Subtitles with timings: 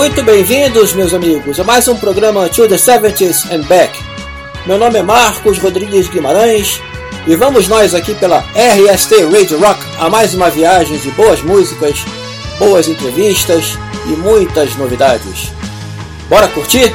[0.00, 3.92] Muito bem-vindos, meus amigos, a mais um programa To the Seventies and Back.
[4.64, 6.80] Meu nome é Marcos Rodrigues Guimarães
[7.26, 12.02] e vamos nós aqui pela RST Radio Rock a mais uma viagem de boas músicas,
[12.58, 15.52] boas entrevistas e muitas novidades.
[16.30, 16.90] Bora curtir?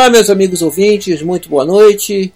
[0.00, 2.32] Olá, meus amigos ouvintes, muito boa noite.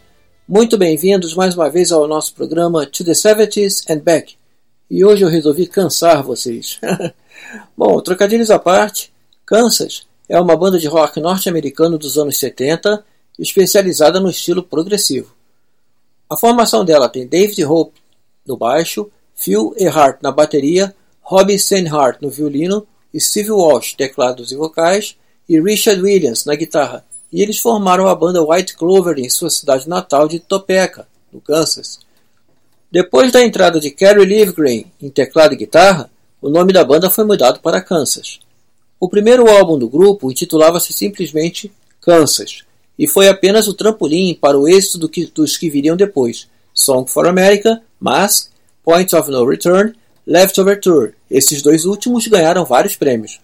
[0.46, 4.36] Muito bem-vindos mais uma vez ao nosso programa To the 70s and Back.
[4.90, 6.78] E hoje eu resolvi cansar vocês.
[7.74, 9.10] Bom, trocadilhos à parte,
[9.46, 13.02] Kansas é uma banda de rock norte-americano dos anos 70,
[13.38, 15.34] especializada no estilo progressivo.
[16.28, 17.98] A formação dela tem David Hope
[18.46, 22.86] no baixo, Phil Earhart na bateria, Robbie Steinhardt no violino,
[23.18, 25.16] Steve Walsh teclados e vocais
[25.48, 27.02] e Richard Williams na guitarra.
[27.34, 31.98] E eles formaram a banda White Clover em sua cidade natal de Topeka, no Kansas.
[32.88, 36.08] Depois da entrada de Kerry Livgren em teclado e guitarra,
[36.40, 38.38] o nome da banda foi mudado para Kansas.
[39.00, 42.62] O primeiro álbum do grupo intitulava-se simplesmente Kansas
[42.96, 47.10] e foi apenas o trampolim para o êxito do que, dos que viriam depois: Song
[47.10, 48.52] for America, Mask,
[48.84, 49.92] Point of No Return,
[50.24, 51.14] Leftover Tour.
[51.28, 53.40] Esses dois últimos ganharam vários prêmios.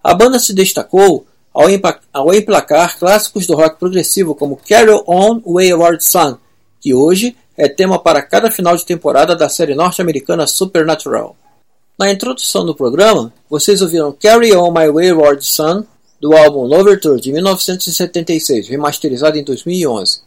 [0.00, 6.38] A banda se destacou ao, emplacar clássicos do rock progressivo como Carry On Wayward Son,
[6.80, 11.36] que hoje é tema para cada final de temporada da série norte-americana Supernatural.
[11.98, 15.84] Na introdução do programa, vocês ouviram Carry On My Wayward Son,
[16.20, 20.20] do álbum Lovertour de 1976, remasterizado em 2011.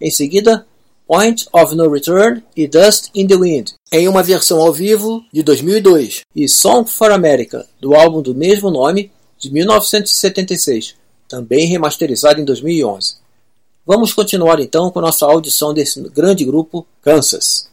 [0.00, 0.66] Em seguida,
[1.06, 5.42] Point of No Return e Dust in the Wind, em uma versão ao vivo de
[5.42, 10.94] 2002, e Song for America, do álbum do mesmo nome de 1976,
[11.28, 13.16] também remasterizado em 2011.
[13.86, 17.68] Vamos continuar então com nossa audição desse grande grupo Kansas.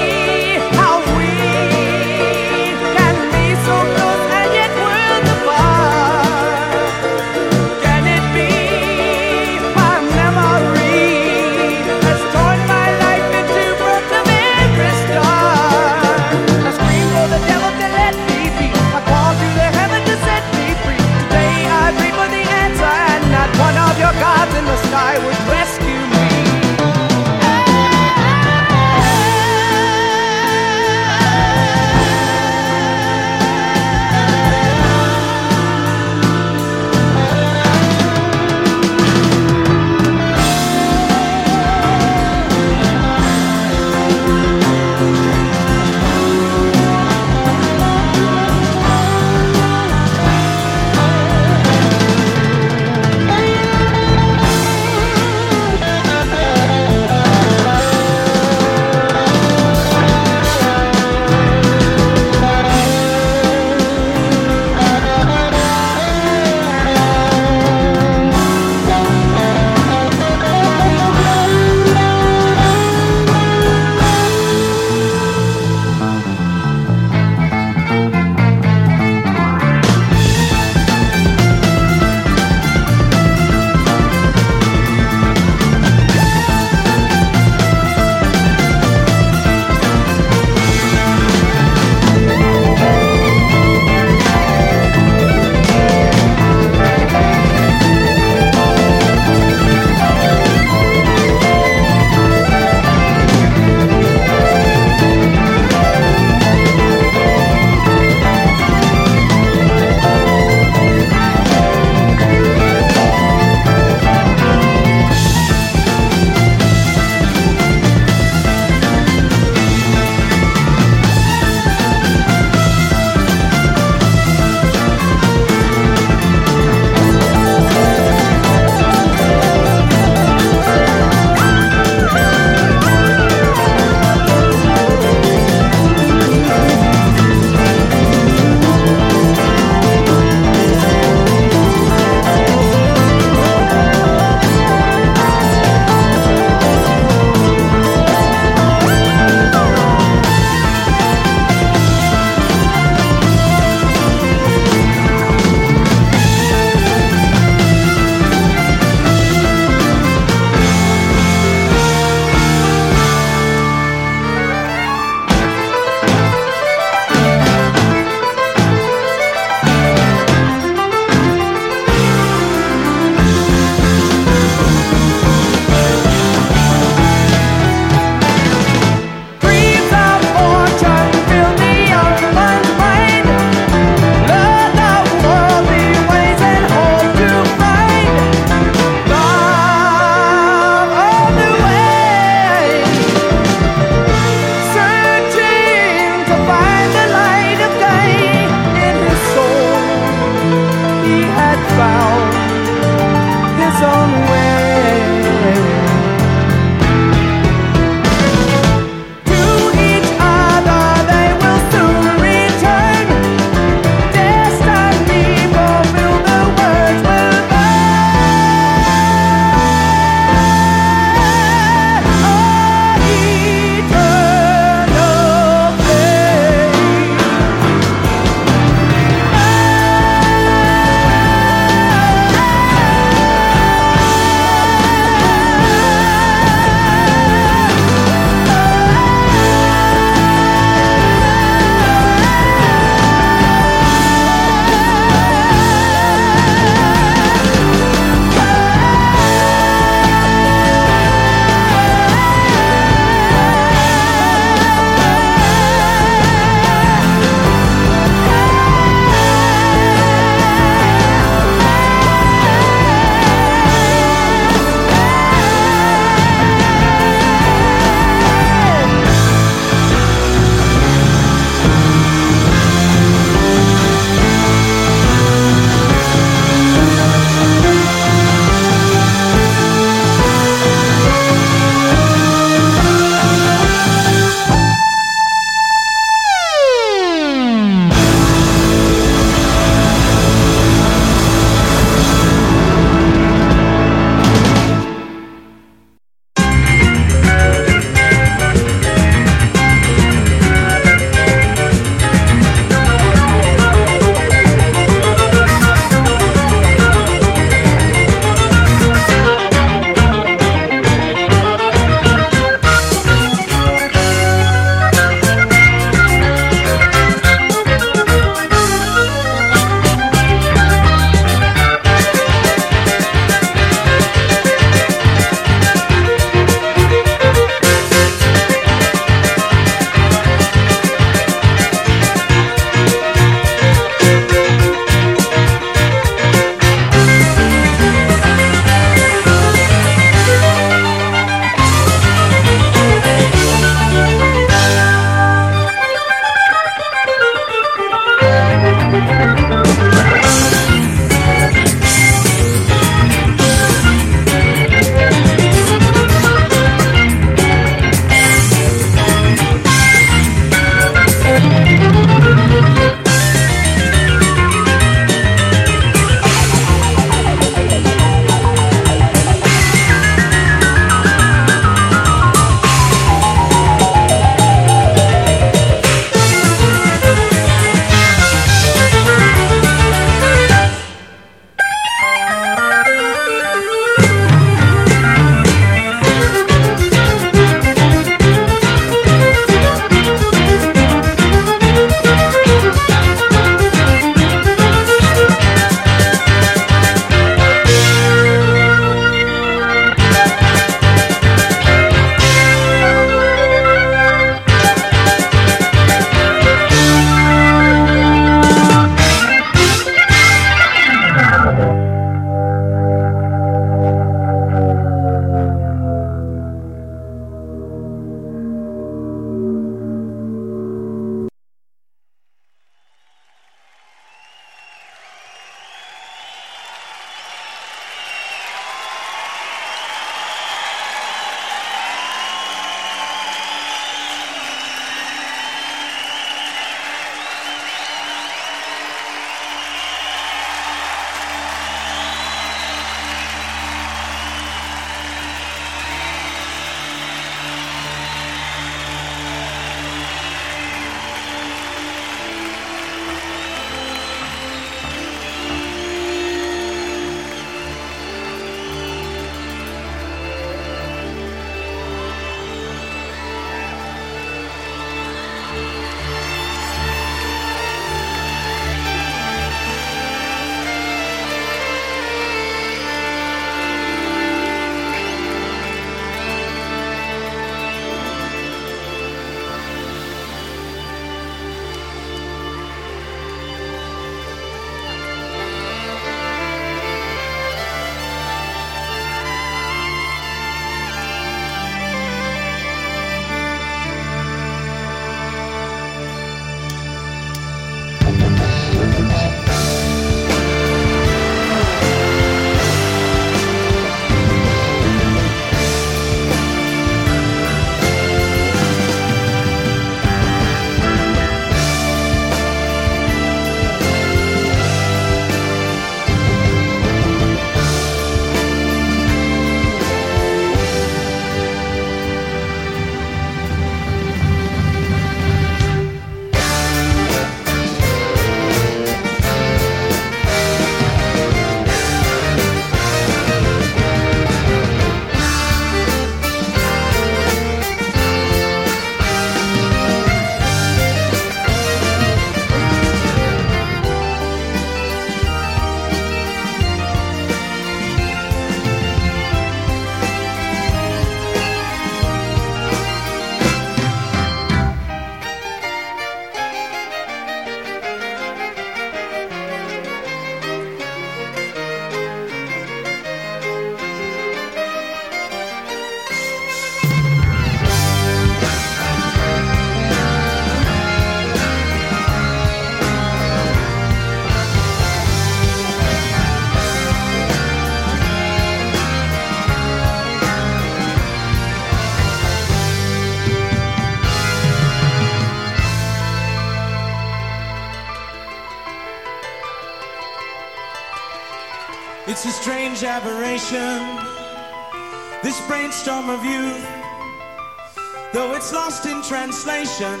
[599.08, 600.00] translation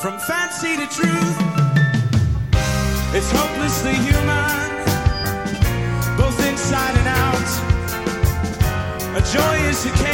[0.00, 1.36] from fancy to truth.
[3.14, 4.70] It's hopelessly human,
[6.16, 7.50] both inside and out.
[9.16, 10.09] A joyous occasion.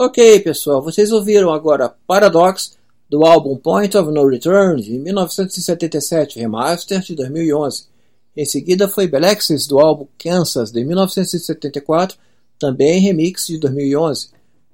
[0.00, 2.78] Ok, pessoal, vocês ouviram agora Paradox
[3.10, 7.86] do álbum Point of No Return de 1977, remaster de 2011.
[8.36, 12.16] Em seguida foi Belexis do álbum Kansas de 1974,
[12.60, 14.28] também remix de 2011.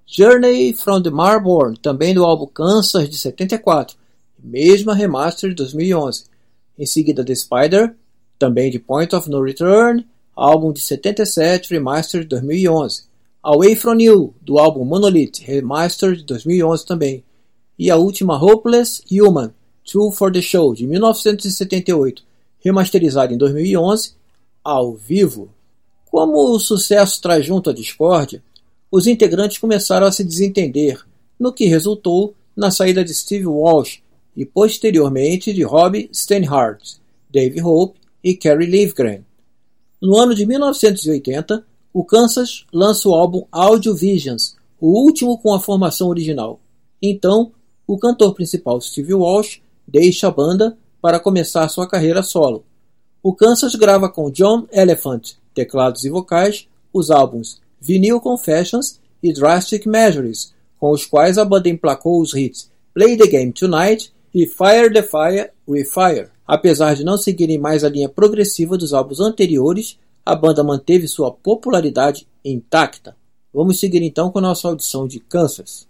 [0.07, 3.97] Journey from the Marborn, também do álbum Kansas de 74,
[4.39, 6.25] mesma remaster de 2011.
[6.79, 7.97] Em seguida The Spider,
[8.39, 10.07] também de Point of No Return,
[10.37, 13.14] álbum de 77, remaster de 2011.
[13.47, 17.23] Away From You, do álbum Monolith, remaster de 2011 também.
[17.79, 19.53] E a última Hopeless Human,
[19.85, 22.25] Two for the Show, de 1978,
[22.59, 24.15] remasterizada em 2011,
[24.65, 25.51] ao vivo.
[26.07, 28.43] Como o sucesso traz junto a discórdia,
[28.91, 31.05] os integrantes começaram a se desentender,
[31.39, 34.01] no que resultou na saída de Steve Walsh
[34.35, 36.99] e posteriormente de Rob Steinhardt,
[37.31, 39.23] Dave Hope e Kerry Livgren.
[40.01, 41.63] No ano de 1980,
[41.95, 46.59] o Kansas lança o álbum Audio Visions, o último com a formação original.
[47.01, 47.53] Então,
[47.87, 52.65] o cantor principal Steve Walsh deixa a banda para começar sua carreira solo.
[53.23, 59.87] O Kansas grava com John Elephant, teclados e vocais, os álbuns Vinyl Confessions e Drastic
[59.87, 64.93] Measures, com os quais a banda emplacou os hits Play the Game Tonight e Fire
[64.93, 66.29] the Fire with Fire.
[66.45, 71.31] Apesar de não seguirem mais a linha progressiva dos álbuns anteriores, a banda manteve sua
[71.31, 73.17] popularidade intacta.
[73.53, 75.87] Vamos seguir então com nossa audição de Kansas.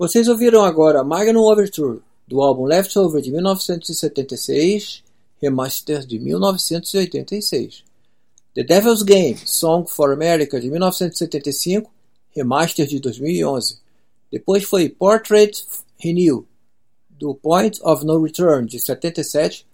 [0.00, 5.04] Vocês ouviram agora Magnum Overture, do álbum Leftover de 1976,
[5.42, 7.84] remaster de 1986.
[8.54, 11.90] The Devil's Game, Song for America de 1975,
[12.34, 13.78] remaster de 2011.
[14.32, 15.52] Depois foi Portrait
[15.98, 16.46] Renew,
[17.10, 19.66] do Point of No Return de 77,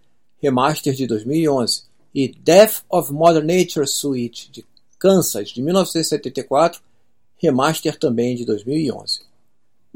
[0.43, 1.85] remaster de 2011.
[2.12, 4.66] E Death of Mother Nature Suite de
[4.98, 6.82] Kansas de 1974,
[7.40, 9.26] remaster também de 2011.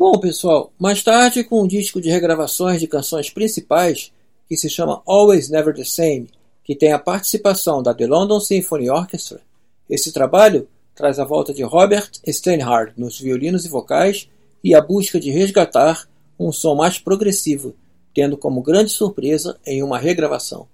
[0.01, 4.11] Bom, pessoal, mais tarde, com um disco de regravações de canções principais
[4.49, 6.31] que se chama Always Never the Same,
[6.65, 9.43] que tem a participação da The London Symphony Orchestra,
[9.91, 14.27] esse trabalho traz a volta de Robert Steinhardt nos violinos e vocais
[14.65, 16.09] e a busca de resgatar
[16.39, 17.75] um som mais progressivo,
[18.15, 20.67] tendo como grande surpresa em uma regravação.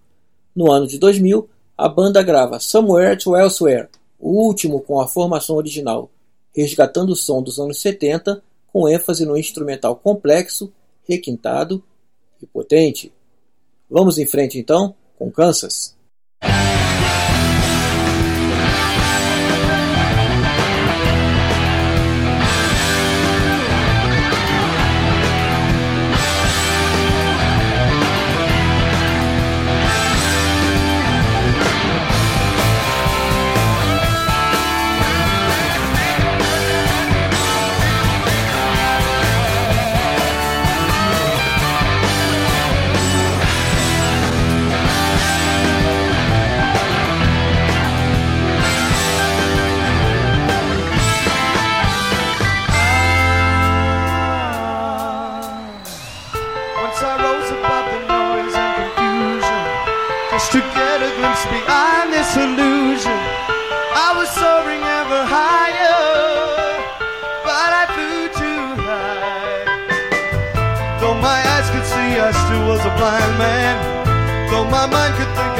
[0.54, 3.88] No ano de 2000, a banda grava Somewhere to Elsewhere,
[4.20, 6.12] o último com a formação original,
[6.54, 8.40] resgatando o som dos anos 70
[8.76, 10.70] com ênfase no instrumental complexo,
[11.08, 11.82] requintado
[12.42, 13.10] e potente.
[13.88, 15.95] Vamos em frente então com Kansas.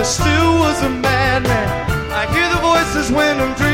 [0.07, 1.69] Still was a madman.
[2.15, 3.66] I hear the voices when I'm dreaming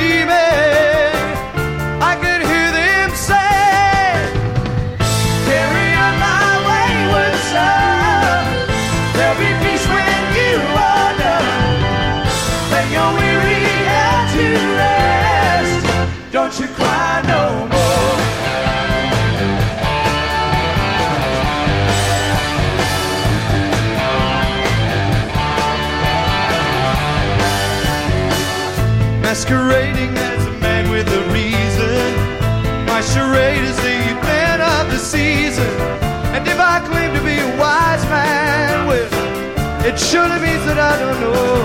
[29.43, 32.15] Masquerading as a man with a reason.
[32.87, 35.67] My charade is the event of the season.
[36.31, 39.11] And if I claim to be a wise man, well,
[39.85, 41.59] it surely means that I don't know.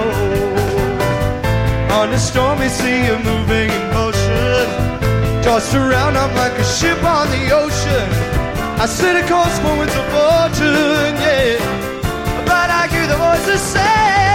[2.02, 4.66] On the stormy sea of moving emotion,
[5.44, 8.10] tossed around, I'm like a ship on the ocean.
[8.82, 11.62] I sit a course for winds of fortune, yeah.
[12.44, 14.27] But I hear the voices say,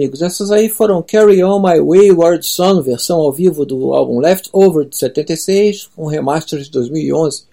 [0.00, 4.88] amigos, essas aí foram Carry On My Wayward Son, versão ao vivo do álbum Leftover
[4.88, 7.44] de 76, com remaster de 2011,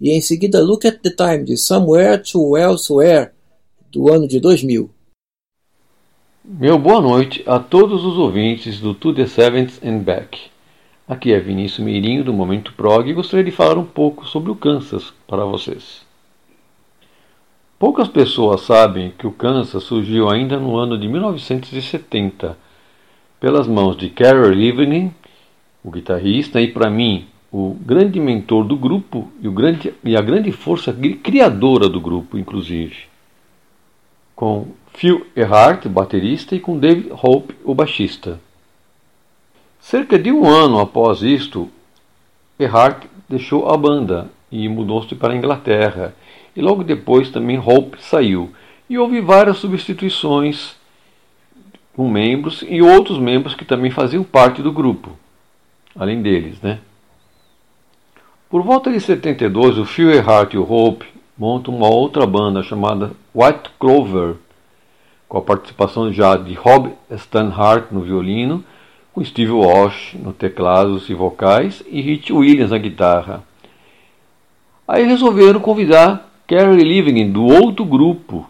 [0.00, 3.32] e em seguida Look at the Time de Somewhere to Elsewhere,
[3.90, 4.88] do ano de 2000.
[6.44, 10.38] Meu boa noite a todos os ouvintes do To The Seventh and Back.
[11.08, 14.54] Aqui é Vinícius Meirinho do Momento Prog e gostaria de falar um pouco sobre o
[14.54, 16.07] Kansas para vocês.
[17.78, 22.58] Poucas pessoas sabem que o Kansas surgiu ainda no ano de 1970
[23.38, 25.14] pelas mãos de Carol Living,
[25.84, 30.50] o guitarrista, e para mim o grande mentor do grupo e, grande, e a grande
[30.50, 30.92] força
[31.22, 33.04] criadora do grupo, inclusive,
[34.34, 38.40] com Phil Earhart, baterista, e com David Hope, o baixista.
[39.78, 41.70] Cerca de um ano após isto,
[42.58, 46.12] Earhart deixou a banda e mudou-se para a Inglaterra
[46.58, 48.50] e logo depois também Hope saiu.
[48.90, 50.74] E houve várias substituições
[51.94, 55.16] com membros e outros membros que também faziam parte do grupo,
[55.94, 56.80] além deles, né?
[58.50, 61.06] Por volta de 72, o Phil Earhart e o Hope
[61.36, 64.34] montam uma outra banda chamada White Clover,
[65.28, 68.64] com a participação já de Rob Stanhart no violino,
[69.12, 73.44] com Steve Walsh no teclados e vocais e Rich Williams na guitarra.
[74.88, 78.48] Aí resolveram convidar Carrie Living do outro grupo,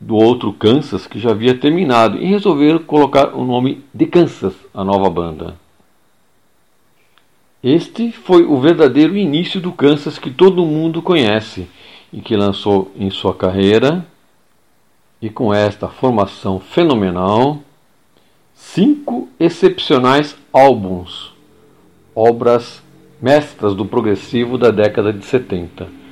[0.00, 4.82] do outro Kansas, que já havia terminado, e resolveram colocar o nome de Kansas, a
[4.82, 5.54] nova banda.
[7.62, 11.68] Este foi o verdadeiro início do Kansas que todo mundo conhece
[12.12, 14.04] e que lançou em sua carreira,
[15.22, 17.60] e com esta formação fenomenal,
[18.52, 21.32] cinco excepcionais álbuns,
[22.12, 22.82] obras
[23.22, 26.07] mestras do progressivo da década de 70.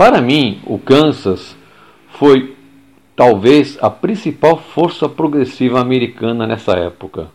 [0.00, 1.54] Para mim, o Kansas
[2.08, 2.56] foi
[3.14, 7.28] talvez a principal força progressiva americana nessa época.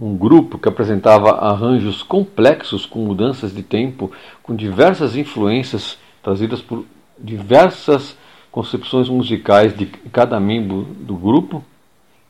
[0.00, 4.10] Um grupo que apresentava arranjos complexos com mudanças de tempo,
[4.42, 6.84] com diversas influências trazidas por
[7.16, 8.18] diversas
[8.50, 11.64] concepções musicais de cada membro do grupo,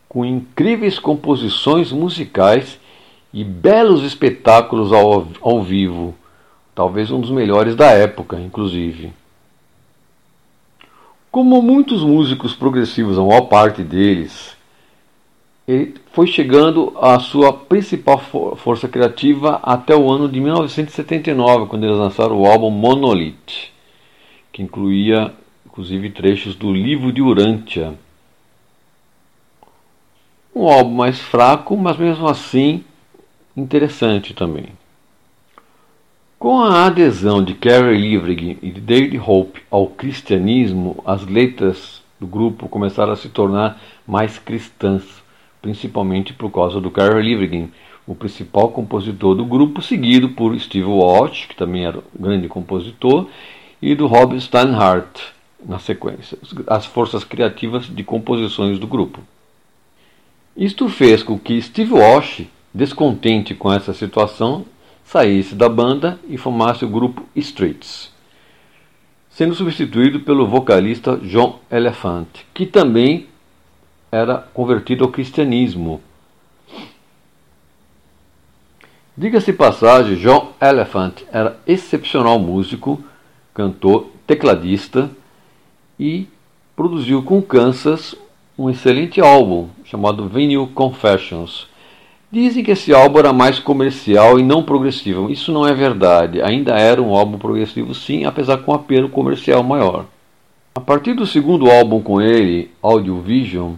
[0.06, 2.78] com incríveis composições musicais
[3.32, 6.14] e belos espetáculos ao, ao vivo
[6.74, 9.12] talvez um dos melhores da época, inclusive.
[11.31, 14.57] Como muitos músicos progressivos, a maior parte deles,
[15.66, 21.85] ele foi chegando à sua principal for força criativa até o ano de 1979, quando
[21.85, 23.70] eles lançaram o álbum Monolith,
[24.53, 25.32] que incluía
[25.65, 27.94] inclusive trechos do livro de Urântia.
[30.55, 32.85] Um álbum mais fraco, mas mesmo assim
[33.57, 34.81] interessante também.
[36.43, 42.27] Com a adesão de Carrie Livrig e de David Hope ao cristianismo, as letras do
[42.27, 45.05] grupo começaram a se tornar mais cristãs,
[45.62, 47.70] principalmente por causa do Carrie Livrig,
[48.05, 53.28] o principal compositor do grupo, seguido por Steve Walsh, que também era um grande compositor,
[53.81, 55.23] e do Rob Steinhardt,
[55.64, 56.36] na sequência,
[56.66, 59.20] as forças criativas de composições do grupo.
[60.56, 64.66] Isto fez com que Steve Walsh, descontente com essa situação,
[65.05, 68.12] saísse da banda e formasse o grupo Streets,
[69.31, 73.27] sendo substituído pelo vocalista John Elephant, que também
[74.11, 76.01] era convertido ao cristianismo.
[79.16, 83.03] Diga-se passagem, John Elephant era excepcional músico,
[83.53, 85.11] cantor, tecladista
[85.99, 86.27] e
[86.74, 88.15] produziu com Kansas
[88.57, 91.69] um excelente álbum chamado Vinyl Confessions,
[92.32, 95.30] Dizem que esse álbum era mais comercial e não progressivo.
[95.30, 96.40] Isso não é verdade.
[96.40, 100.06] Ainda era um álbum progressivo, sim, apesar com um apelo comercial maior.
[100.74, 103.74] A partir do segundo álbum com ele, Audio Vision,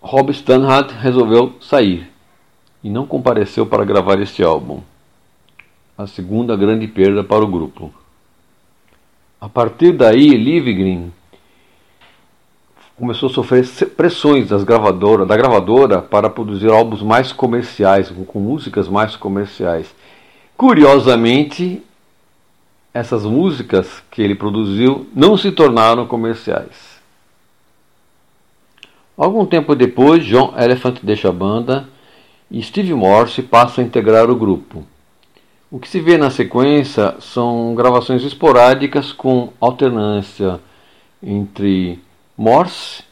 [0.00, 2.10] Rob Stanhart resolveu sair
[2.82, 4.80] e não compareceu para gravar este álbum.
[5.96, 7.94] A segunda grande perda para o grupo.
[9.40, 11.12] A partir daí, Livgren
[13.00, 13.66] começou a sofrer
[13.96, 19.92] pressões das gravadoras, da gravadora para produzir álbuns mais comerciais, com músicas mais comerciais.
[20.54, 21.82] Curiosamente,
[22.92, 27.00] essas músicas que ele produziu não se tornaram comerciais.
[29.16, 31.88] Algum tempo depois, John Elephant deixa a banda
[32.50, 34.84] e Steve Morse passa a integrar o grupo.
[35.70, 40.60] O que se vê na sequência são gravações esporádicas com alternância
[41.22, 41.98] entre
[42.42, 43.04] Morse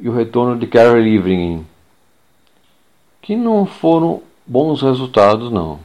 [0.00, 1.64] e o retorno de Carol Living,
[3.22, 5.78] que não foram bons resultados não.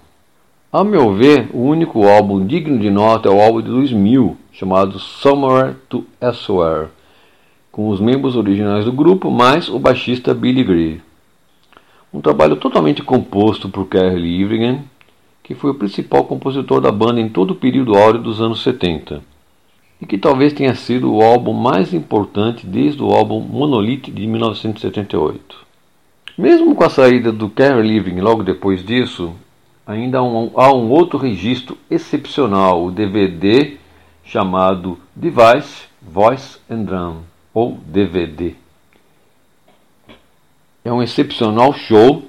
[0.74, 4.98] A meu ver, o único álbum digno de nota é o álbum de 2000, chamado
[4.98, 6.88] Somewhere to Elsewhere,
[7.72, 11.02] com os membros originais do grupo mais o baixista Billy Gree.
[12.12, 14.82] Um trabalho totalmente composto por Kerry Livingen,
[15.44, 19.22] que foi o principal compositor da banda em todo o período áureo dos anos 70,
[20.06, 25.66] e que talvez tenha sido o álbum mais importante desde o álbum Monolith de 1978.
[26.38, 29.34] Mesmo com a saída do Kerry Living logo depois disso,
[29.84, 33.78] ainda há um, há um outro registro excepcional, o DVD
[34.24, 37.22] chamado Device, Voice and Drum,
[37.52, 38.54] ou DVD.
[40.84, 42.22] É um excepcional show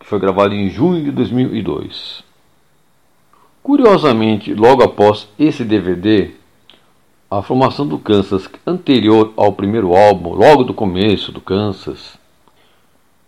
[0.00, 2.27] foi gravado em junho de 2002.
[3.62, 6.30] Curiosamente, logo após esse DVD,
[7.30, 12.18] a formação do Kansas, anterior ao primeiro álbum, logo do começo do Kansas,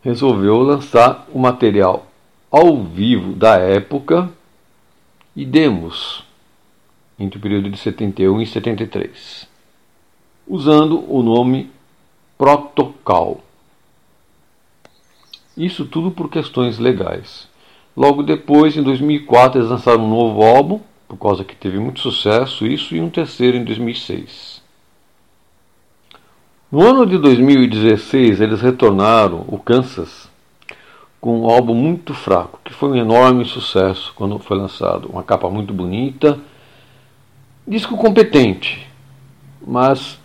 [0.03, 2.07] resolveu lançar o material
[2.51, 4.33] ao vivo da época
[5.37, 6.25] e demos
[7.19, 9.47] entre o período de 71 e 73,
[10.49, 11.71] usando o nome
[12.39, 13.45] Protocol.
[15.55, 17.50] Isso tudo por questões legais.
[18.01, 22.67] Logo depois, em 2004, eles lançaram um novo álbum, por causa que teve muito sucesso,
[22.67, 24.63] isso, e um terceiro em 2006.
[26.73, 30.31] No ano de 2016, eles retornaram, o Kansas,
[31.21, 35.11] com um álbum muito fraco, que foi um enorme sucesso quando foi lançado.
[35.11, 36.41] Uma capa muito bonita,
[37.69, 38.89] disco competente,
[39.61, 40.19] mas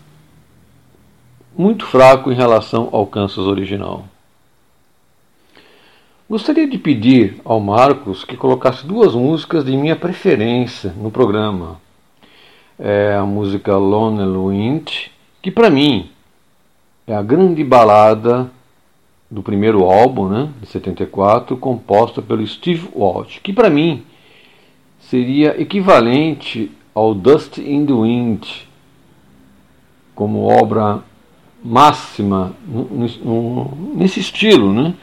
[1.57, 4.05] muito fraco em relação ao Kansas original.
[6.27, 11.79] Gostaria de pedir ao Marcos que colocasse duas músicas de minha preferência no programa.
[12.79, 16.09] É a música Lonely Wind, que para mim
[17.05, 18.49] é a grande balada
[19.29, 24.03] do primeiro álbum, né, de 74, composta pelo Steve Walsh, que para mim
[24.99, 28.47] seria equivalente ao Dust in the Wind
[30.15, 31.03] como obra
[31.63, 32.55] máxima
[33.95, 34.95] nesse estilo, né?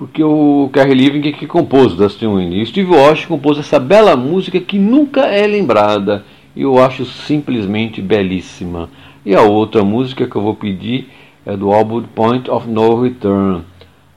[0.00, 2.54] Porque o Kerry Living que compôs Dustin Wind.
[2.54, 6.24] E Steve Walsh compôs essa bela música que nunca é lembrada.
[6.56, 8.88] E eu acho simplesmente belíssima.
[9.26, 11.10] E a outra música que eu vou pedir
[11.44, 13.62] é do álbum Point of No Return,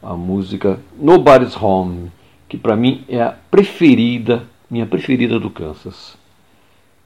[0.01, 2.09] a música Nobody's Home,
[2.47, 6.17] que para mim é a preferida, minha preferida do Kansas.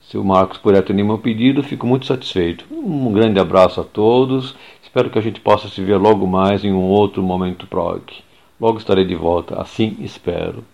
[0.01, 2.63] Se o Marcos puder atender meu pedido, fico muito satisfeito.
[2.71, 4.55] Um grande abraço a todos.
[4.83, 8.26] Espero que a gente possa se ver logo mais em um outro momento prog.
[8.59, 10.65] Logo estarei de volta, assim espero.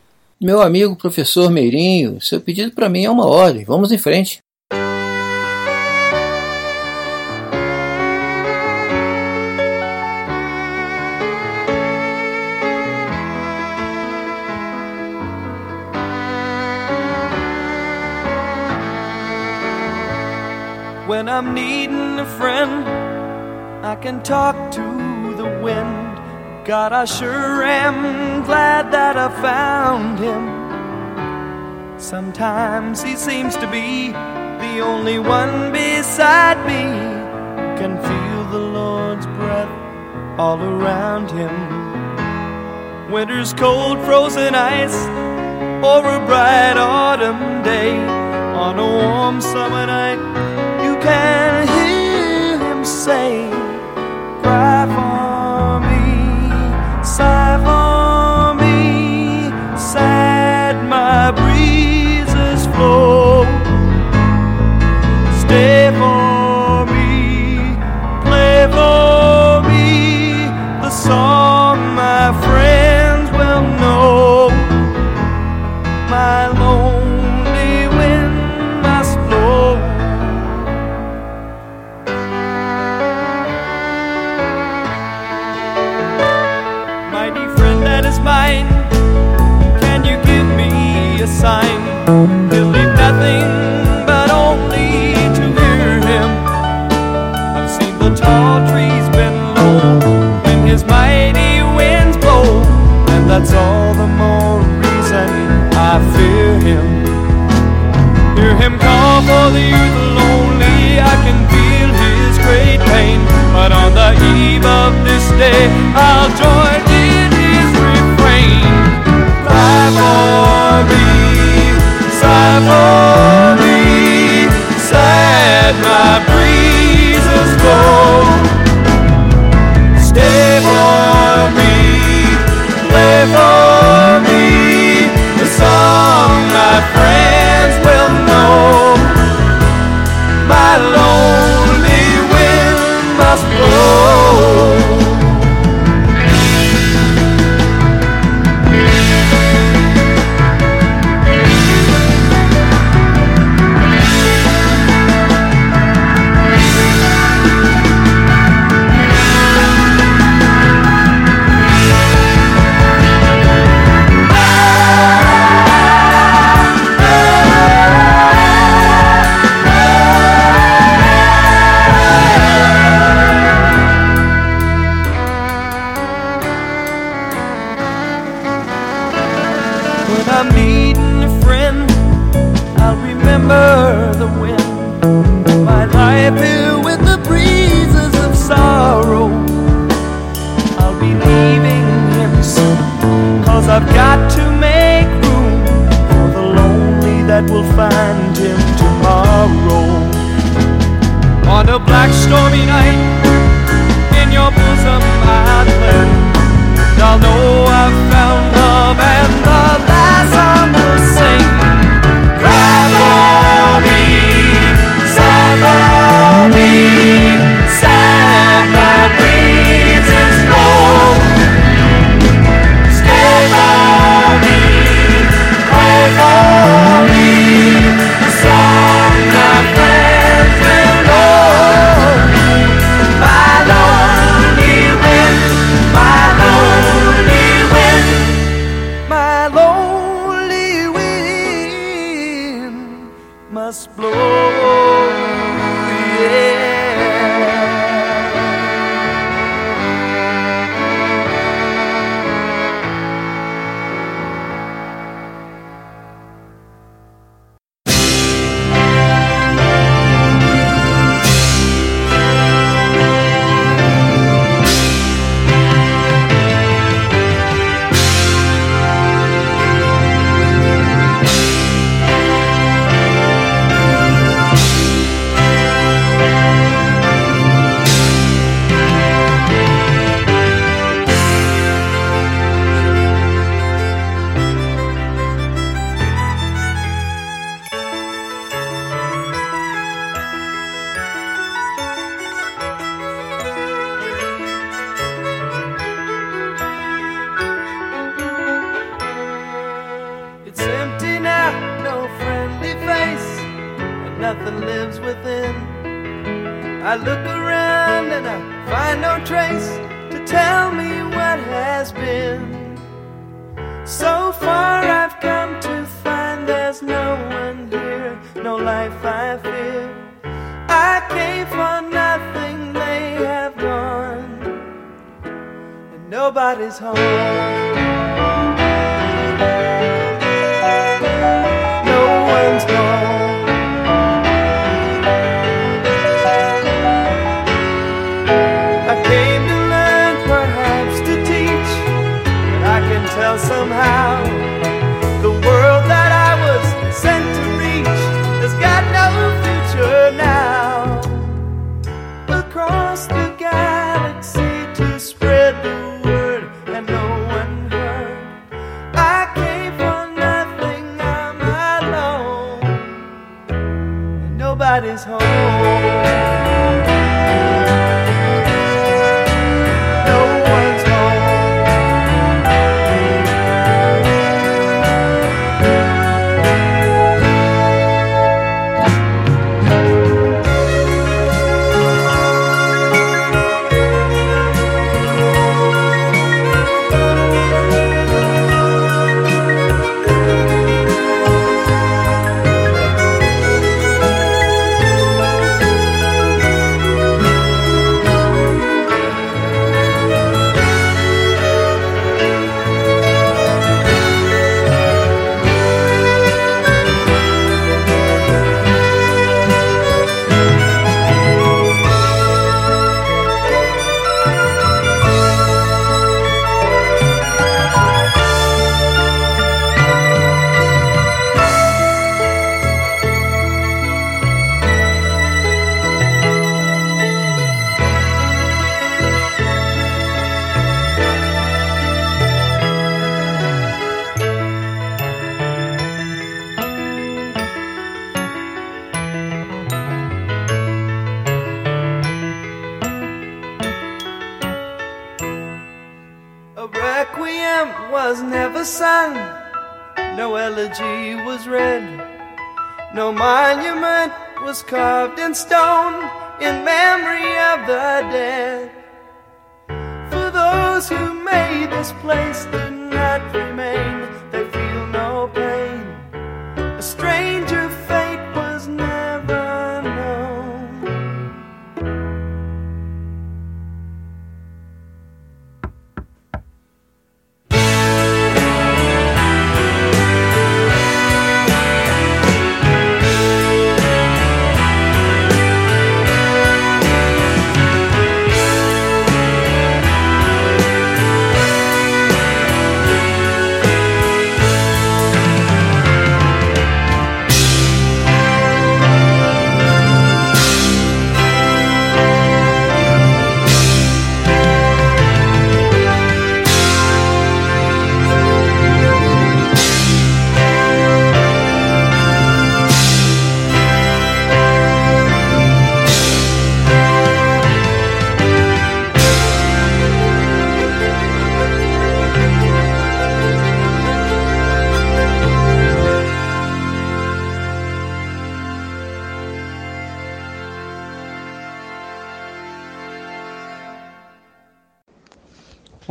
[0.42, 3.66] Meu amigo professor Meirinho, seu pedido para mim é uma ordem.
[3.66, 4.40] Vamos em frente.
[21.06, 22.88] When I'm needing a friend,
[23.84, 26.13] I can talk to the wind.
[26.66, 32.00] God, I sure am glad that I found him.
[32.00, 36.84] Sometimes he seems to be the only one beside me
[37.78, 39.68] can feel the Lord's breath
[40.40, 41.52] all around him.
[43.12, 44.96] Winter's cold, frozen ice,
[45.84, 47.98] or a bright autumn day.
[48.56, 50.20] On a warm summer night,
[50.82, 53.43] you can hear him say,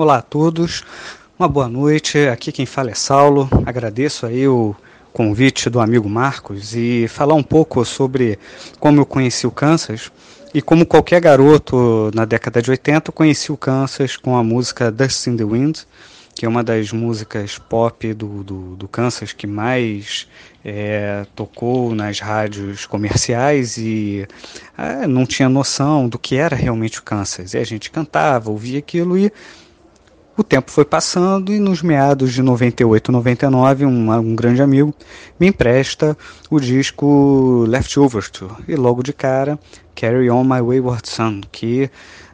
[0.02, 0.82] Olá a todos,
[1.38, 2.18] uma boa noite.
[2.26, 3.48] Aqui quem fala é Saulo.
[3.64, 4.74] Agradeço aí o
[5.12, 8.36] convite do amigo Marcos e falar um pouco sobre
[8.80, 10.10] como eu conheci o Kansas.
[10.52, 14.90] E como qualquer garoto na década de 80, eu conheci o Kansas com a música
[14.90, 15.78] Dust in the Wind,
[16.34, 20.26] que é uma das músicas pop do, do, do Kansas que mais
[20.64, 24.26] é, tocou nas rádios comerciais e
[24.76, 27.54] é, não tinha noção do que era realmente o Kansas.
[27.54, 29.32] E a gente cantava, ouvia aquilo e
[30.42, 34.92] o tempo foi passando e nos meados de 98, 99, um, um grande amigo
[35.38, 36.18] me empresta
[36.50, 38.30] o disco Leftovers
[38.66, 39.58] e logo de cara
[39.94, 41.88] Carry On My Wayward Son, que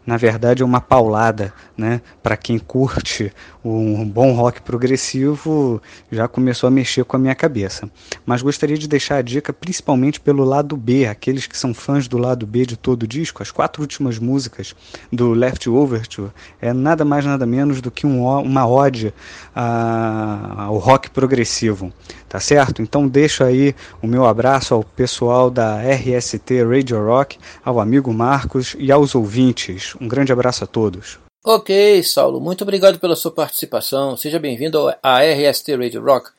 [0.09, 2.01] na verdade é uma paulada, né?
[2.23, 3.31] Para quem curte
[3.63, 7.91] um bom rock progressivo, já começou a mexer com a minha cabeça.
[8.25, 12.17] Mas gostaria de deixar a dica principalmente pelo lado B, aqueles que são fãs do
[12.17, 13.43] lado B de todo o disco.
[13.43, 14.75] As quatro últimas músicas
[15.13, 19.13] do Left Overture é nada mais nada menos do que um, uma ode
[19.55, 21.93] ao rock progressivo,
[22.31, 22.81] tá certo?
[22.81, 28.75] Então deixo aí o meu abraço ao pessoal da RST Radio Rock, ao amigo Marcos
[28.79, 29.98] e aos ouvintes.
[30.01, 31.19] Um grande abraço a todos.
[31.45, 34.17] Ok, Saulo, muito obrigado pela sua participação.
[34.17, 36.31] Seja bem-vindo à RST Radio Rock.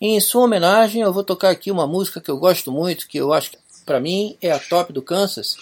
[0.00, 3.32] Em sua homenagem, eu vou tocar aqui uma música que eu gosto muito, que eu
[3.32, 5.56] acho que para mim é a top do Kansas.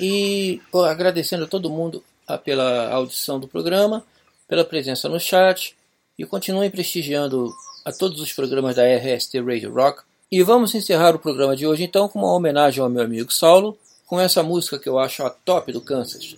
[0.00, 2.02] E agradecendo a todo mundo
[2.44, 4.04] pela audição do programa,
[4.46, 5.76] pela presença no chat
[6.18, 7.52] e continuem prestigiando
[7.84, 10.02] a todos os programas da RST Radio Rock.
[10.30, 13.78] E vamos encerrar o programa de hoje então com uma homenagem ao meu amigo Saulo,
[14.06, 16.36] com essa música que eu acho a top do Kansas.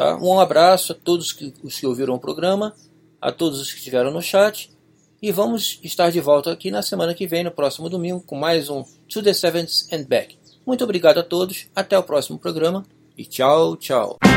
[0.00, 0.16] Tá?
[0.16, 2.74] Um abraço a todos que, os que ouviram o programa,
[3.20, 4.70] a todos os que estiveram no chat.
[5.20, 8.70] E vamos estar de volta aqui na semana que vem, no próximo domingo, com mais
[8.70, 10.38] um To the Sevens and Back.
[10.66, 12.82] Muito obrigado a todos, até o próximo programa
[13.14, 14.29] e tchau, tchau.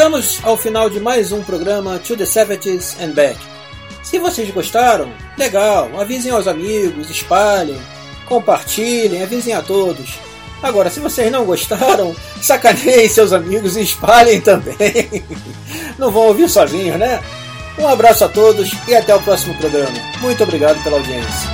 [0.00, 3.38] Chegamos ao final de mais um programa To the 70s and Back.
[4.02, 7.78] Se vocês gostaram, legal, avisem aos amigos, espalhem,
[8.26, 10.18] compartilhem, avisem a todos.
[10.62, 15.22] Agora, se vocês não gostaram, sacaneiem seus amigos e espalhem também.
[15.98, 17.20] Não vão ouvir sozinhos, né?
[17.78, 19.92] Um abraço a todos e até o próximo programa.
[20.22, 21.49] Muito obrigado pela audiência.